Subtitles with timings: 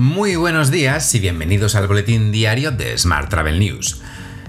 [0.00, 4.00] Muy buenos días y bienvenidos al boletín diario de Smart Travel News.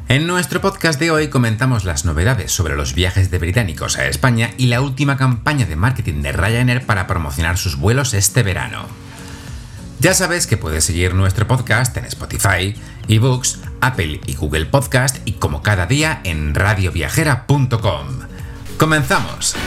[0.08, 4.52] En nuestro podcast de hoy comentamos las novedades sobre los viajes de británicos a España
[4.58, 8.86] y la última campaña de marketing de Ryanair para promocionar sus vuelos este verano.
[10.00, 12.74] Ya sabes que puedes seguir nuestro podcast en Spotify,
[13.10, 18.08] eBooks, Apple y Google Podcast y como cada día en radioviajera.com.
[18.78, 19.58] ¡Comenzamos!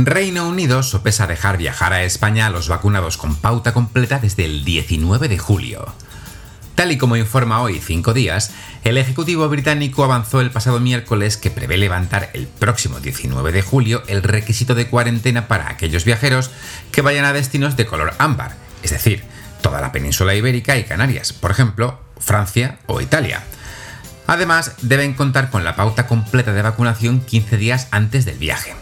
[0.00, 4.64] Reino Unido sopesa dejar viajar a España a los vacunados con pauta completa desde el
[4.64, 5.92] 19 de julio.
[6.76, 8.52] Tal y como informa hoy Cinco Días,
[8.84, 14.04] el Ejecutivo británico avanzó el pasado miércoles que prevé levantar el próximo 19 de julio
[14.06, 16.52] el requisito de cuarentena para aquellos viajeros
[16.92, 19.24] que vayan a destinos de color ámbar, es decir,
[19.62, 23.42] toda la península ibérica y Canarias, por ejemplo, Francia o Italia.
[24.28, 28.76] Además, deben contar con la pauta completa de vacunación 15 días antes del viaje.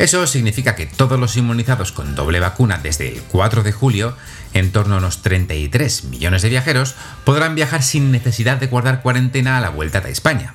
[0.00, 4.16] Eso significa que todos los inmunizados con doble vacuna desde el 4 de julio,
[4.54, 6.94] en torno a unos 33 millones de viajeros,
[7.26, 10.54] podrán viajar sin necesidad de guardar cuarentena a la vuelta de España.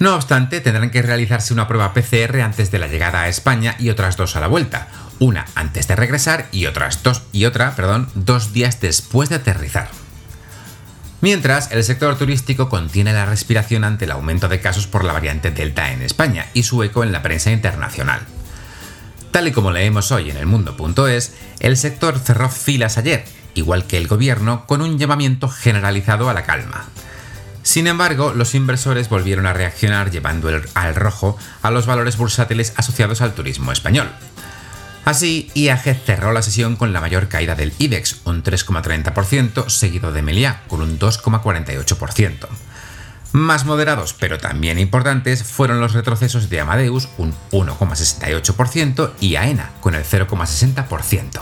[0.00, 3.90] No obstante, tendrán que realizarse una prueba PCR antes de la llegada a España y
[3.90, 4.88] otras dos a la vuelta,
[5.20, 9.88] una antes de regresar y otras dos y otra, perdón, dos días después de aterrizar.
[11.20, 15.50] Mientras, el sector turístico contiene la respiración ante el aumento de casos por la variante
[15.50, 18.20] Delta en España y su eco en la prensa internacional.
[19.30, 23.96] Tal y como leemos hoy en el mundo.es, el sector cerró filas ayer, igual que
[23.96, 26.86] el gobierno, con un llamamiento generalizado a la calma.
[27.62, 33.22] Sin embargo, los inversores volvieron a reaccionar llevando al rojo a los valores bursátiles asociados
[33.22, 34.08] al turismo español.
[35.06, 40.20] Así, IAG cerró la sesión con la mayor caída del IBEX, un 3,30%, seguido de
[40.20, 42.48] Meliá, con un 2,48%.
[43.30, 49.94] Más moderados, pero también importantes, fueron los retrocesos de Amadeus, un 1,68%, y AENA, con
[49.94, 51.40] el 0,60%.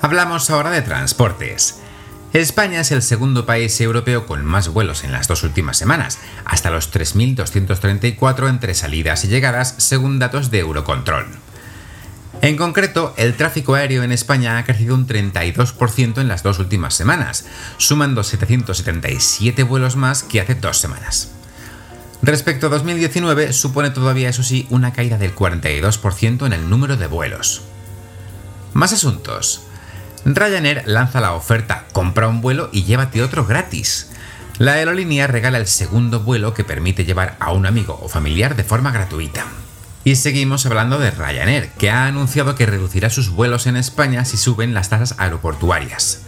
[0.00, 1.82] Hablamos ahora de transportes.
[2.34, 6.70] España es el segundo país europeo con más vuelos en las dos últimas semanas, hasta
[6.70, 11.26] los 3.234 entre salidas y llegadas, según datos de Eurocontrol.
[12.42, 16.94] En concreto, el tráfico aéreo en España ha crecido un 32% en las dos últimas
[16.94, 17.46] semanas,
[17.78, 21.30] sumando 777 vuelos más que hace dos semanas.
[22.20, 27.06] Respecto a 2019, supone todavía, eso sí, una caída del 42% en el número de
[27.06, 27.62] vuelos.
[28.74, 29.62] Más asuntos.
[30.24, 34.10] Ryanair lanza la oferta compra un vuelo y llévate otro gratis.
[34.58, 38.64] La aerolínea regala el segundo vuelo que permite llevar a un amigo o familiar de
[38.64, 39.46] forma gratuita.
[40.04, 44.36] Y seguimos hablando de Ryanair, que ha anunciado que reducirá sus vuelos en España si
[44.36, 46.22] suben las tasas aeroportuarias.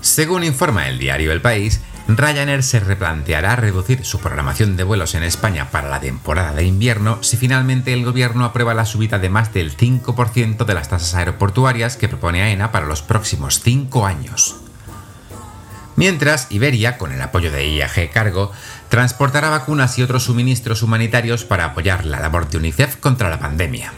[0.00, 5.22] Según informa el diario El País, Ryanair se replanteará reducir su programación de vuelos en
[5.22, 9.52] España para la temporada de invierno si finalmente el gobierno aprueba la subida de más
[9.52, 14.56] del 5% de las tasas aeroportuarias que propone AENA para los próximos 5 años.
[15.96, 18.52] Mientras, Iberia, con el apoyo de IAG Cargo,
[18.88, 23.92] transportará vacunas y otros suministros humanitarios para apoyar la labor de UNICEF contra la pandemia.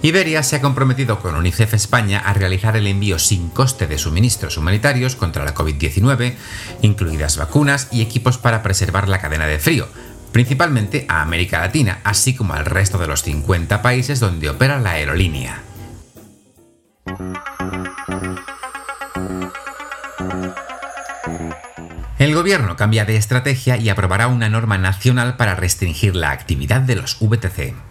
[0.00, 4.56] Iberia se ha comprometido con UNICEF España a realizar el envío sin coste de suministros
[4.56, 6.34] humanitarios contra la COVID-19,
[6.82, 9.88] incluidas vacunas y equipos para preservar la cadena de frío,
[10.30, 14.92] principalmente a América Latina, así como al resto de los 50 países donde opera la
[14.92, 15.62] aerolínea.
[22.20, 26.96] El gobierno cambia de estrategia y aprobará una norma nacional para restringir la actividad de
[26.96, 27.87] los VTC.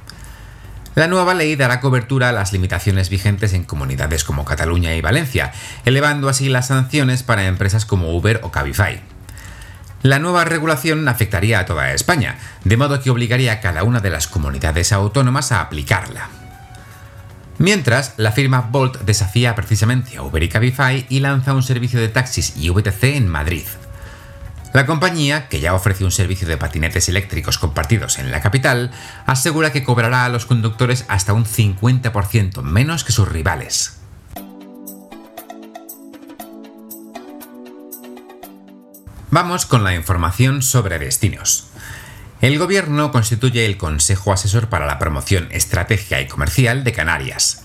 [0.97, 5.51] La nueva ley dará cobertura a las limitaciones vigentes en comunidades como Cataluña y Valencia,
[5.85, 8.99] elevando así las sanciones para empresas como Uber o Cabify.
[10.01, 14.09] La nueva regulación afectaría a toda España, de modo que obligaría a cada una de
[14.09, 16.29] las comunidades autónomas a aplicarla.
[17.59, 22.09] Mientras, la firma Bolt desafía precisamente a Uber y Cabify y lanza un servicio de
[22.09, 23.67] taxis y VTC en Madrid.
[24.77, 28.91] La compañía, que ya ofrece un servicio de patinetes eléctricos compartidos en la capital,
[29.25, 33.97] asegura que cobrará a los conductores hasta un 50% menos que sus rivales.
[39.31, 41.69] Vamos con la información sobre destinos.
[42.41, 47.63] El Gobierno constituye el Consejo Asesor para la Promoción Estratégica y Comercial de Canarias.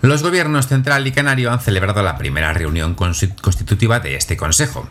[0.00, 4.88] Los gobiernos central y canario han celebrado la primera reunión constitutiva de este Consejo.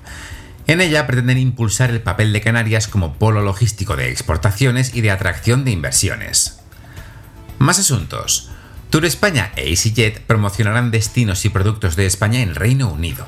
[0.69, 5.09] En ella pretenden impulsar el papel de Canarias como polo logístico de exportaciones y de
[5.09, 6.59] atracción de inversiones.
[7.57, 8.51] Más asuntos.
[8.91, 13.25] Tour España e EasyJet promocionarán destinos y productos de España en Reino Unido.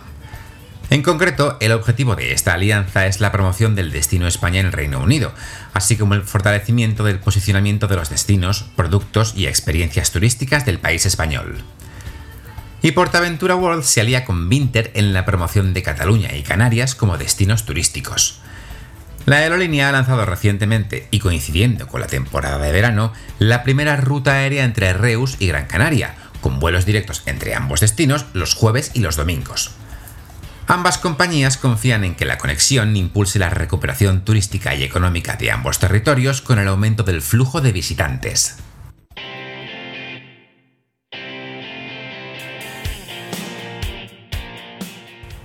[0.92, 4.72] En concreto, el objetivo de esta alianza es la promoción del destino España en el
[4.72, 5.34] Reino Unido,
[5.74, 11.08] así como el fortalecimiento del posicionamiento de los destinos, productos y experiencias turísticas del país
[11.08, 11.64] español.
[12.84, 17.18] Y Portaventura World se alía con Vinter en la promoción de Cataluña y Canarias como
[17.18, 18.40] destinos turísticos.
[19.28, 24.34] La aerolínea ha lanzado recientemente, y coincidiendo con la temporada de verano, la primera ruta
[24.34, 29.02] aérea entre Reus y Gran Canaria, con vuelos directos entre ambos destinos los jueves y
[29.02, 29.72] los domingos.
[30.66, 35.78] Ambas compañías confían en que la conexión impulse la recuperación turística y económica de ambos
[35.78, 38.58] territorios con el aumento del flujo de visitantes.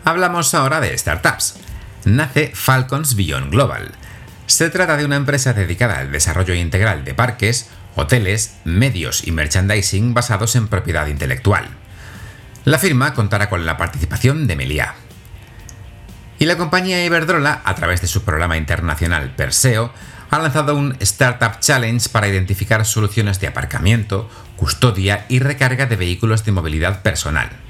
[0.06, 1.56] Hablamos ahora de startups.
[2.04, 3.90] Nace Falcons Beyond Global.
[4.46, 10.14] Se trata de una empresa dedicada al desarrollo integral de parques, hoteles, medios y merchandising
[10.14, 11.66] basados en propiedad intelectual.
[12.64, 14.94] La firma contará con la participación de Meliá.
[16.38, 19.92] Y la compañía Iberdrola, a través de su programa internacional Perseo,
[20.30, 26.44] ha lanzado un Startup Challenge para identificar soluciones de aparcamiento, custodia y recarga de vehículos
[26.44, 27.65] de movilidad personal.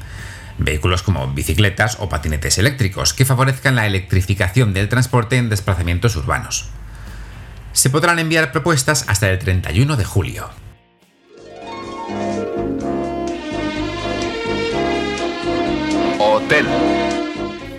[0.58, 6.70] Vehículos como bicicletas o patinetes eléctricos que favorezcan la electrificación del transporte en desplazamientos urbanos.
[7.73, 10.49] Se podrán enviar propuestas hasta el 31 de julio.
[16.19, 16.67] Hotel.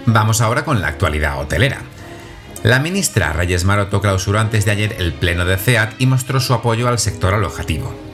[0.05, 1.81] Vamos ahora con la actualidad hotelera.
[2.63, 6.53] La ministra Reyes Maroto clausuró antes de ayer el pleno de CEAT y mostró su
[6.53, 8.06] apoyo al sector alojativo.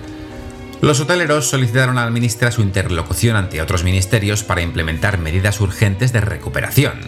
[0.84, 6.12] Los hoteleros solicitaron a la ministra su interlocución ante otros ministerios para implementar medidas urgentes
[6.12, 7.00] de recuperación.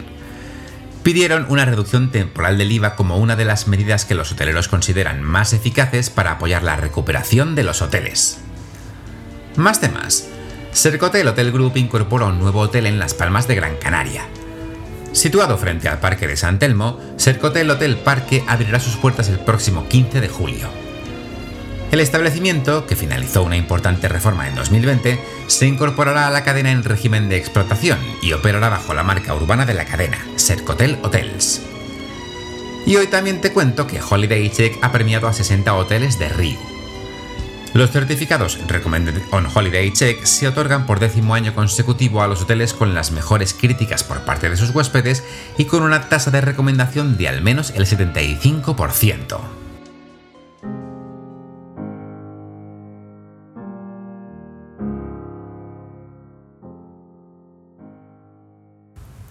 [1.04, 5.22] Pidieron una reducción temporal del IVA como una de las medidas que los hoteleros consideran
[5.22, 8.38] más eficaces para apoyar la recuperación de los hoteles.
[9.57, 10.30] Más temas.
[10.72, 14.25] Sercotel Hotel Group incorpora un nuevo hotel en Las Palmas de Gran Canaria,
[15.12, 19.86] Situado frente al Parque de San Telmo, Sercotel Hotel Parque abrirá sus puertas el próximo
[19.89, 20.85] 15 de julio.
[21.95, 26.83] El establecimiento, que finalizó una importante reforma en 2020, se incorporará a la cadena en
[26.83, 31.62] régimen de explotación y operará bajo la marca urbana de la cadena, Sercotel Hotels.
[32.86, 36.59] Y hoy también te cuento que Holiday Check ha premiado a 60 hoteles de Río.
[37.71, 42.74] Los certificados Recommended on Holiday Check se otorgan por décimo año consecutivo a los hoteles
[42.74, 45.24] con las mejores críticas por parte de sus huéspedes
[45.57, 49.64] y con una tasa de recomendación de al menos el 75%.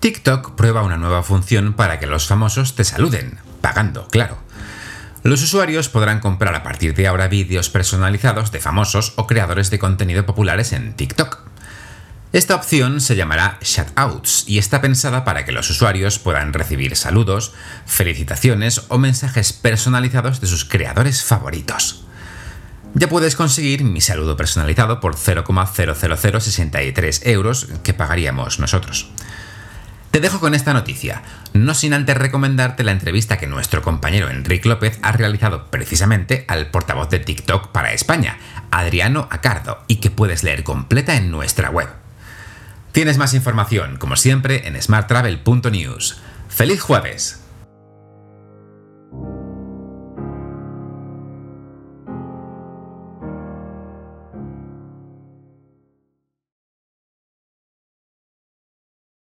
[0.04, 4.36] TikTok prueba una nueva función para que los famosos te saluden, pagando, claro.
[5.22, 9.78] Los usuarios podrán comprar a partir de ahora vídeos personalizados de famosos o creadores de
[9.78, 11.38] contenido populares en TikTok.
[12.34, 17.54] Esta opción se llamará Shoutouts y está pensada para que los usuarios puedan recibir saludos,
[17.86, 22.04] felicitaciones o mensajes personalizados de sus creadores favoritos.
[22.92, 29.08] Ya puedes conseguir mi saludo personalizado por 0,00063 euros que pagaríamos nosotros.
[30.14, 31.22] Te dejo con esta noticia,
[31.54, 36.68] no sin antes recomendarte la entrevista que nuestro compañero Enrique López ha realizado precisamente al
[36.68, 38.38] portavoz de TikTok para España,
[38.70, 41.88] Adriano Acardo, y que puedes leer completa en nuestra web.
[42.92, 46.20] Tienes más información, como siempre, en smarttravel.news.
[46.48, 47.43] ¡Feliz jueves!